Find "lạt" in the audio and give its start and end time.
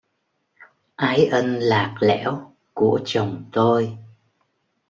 1.59-1.95